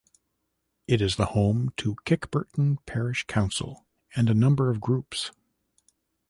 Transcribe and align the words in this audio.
It 0.87 0.99
is 0.99 1.15
the 1.15 1.27
home 1.27 1.73
to 1.77 1.93
Kirkburton 2.07 2.83
Parish 2.87 3.23
Council 3.27 3.85
and 4.15 4.31
a 4.31 4.33
number 4.33 4.71
of 4.71 4.81
groups. 4.81 5.29